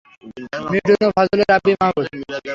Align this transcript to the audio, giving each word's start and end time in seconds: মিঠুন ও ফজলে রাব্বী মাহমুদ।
মিঠুন 0.71 1.01
ও 1.05 1.09
ফজলে 1.17 1.43
রাব্বী 1.51 1.71
মাহমুদ। 1.79 2.05